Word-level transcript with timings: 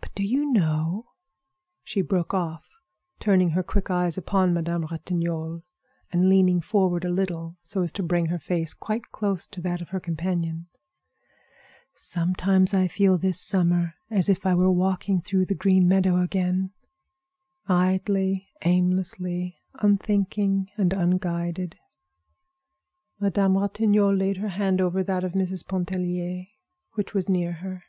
But 0.00 0.14
do 0.14 0.22
you 0.22 0.50
know," 0.50 1.10
she 1.84 2.00
broke 2.00 2.32
off, 2.32 2.70
turning 3.20 3.50
her 3.50 3.62
quick 3.62 3.90
eyes 3.90 4.16
upon 4.16 4.54
Madame 4.54 4.86
Ratignolle 4.86 5.62
and 6.10 6.30
leaning 6.30 6.62
forward 6.62 7.04
a 7.04 7.10
little 7.10 7.54
so 7.62 7.82
as 7.82 7.92
to 7.92 8.02
bring 8.02 8.28
her 8.28 8.38
face 8.38 8.72
quite 8.72 9.10
close 9.12 9.46
to 9.48 9.60
that 9.60 9.82
of 9.82 9.90
her 9.90 10.00
companion, 10.00 10.68
"sometimes 11.92 12.72
I 12.72 12.88
feel 12.88 13.18
this 13.18 13.38
summer 13.38 13.96
as 14.10 14.30
if 14.30 14.46
I 14.46 14.54
were 14.54 14.72
walking 14.72 15.20
through 15.20 15.44
the 15.44 15.54
green 15.54 15.86
meadow 15.86 16.16
again; 16.22 16.70
idly, 17.68 18.48
aimlessly, 18.62 19.58
unthinking 19.74 20.70
and 20.78 20.94
unguided." 20.94 21.76
Madame 23.20 23.58
Ratignolle 23.58 24.16
laid 24.16 24.38
her 24.38 24.48
hand 24.48 24.80
over 24.80 25.04
that 25.04 25.24
of 25.24 25.32
Mrs. 25.32 25.68
Pontellier, 25.68 26.46
which 26.94 27.12
was 27.12 27.28
near 27.28 27.52
her. 27.52 27.84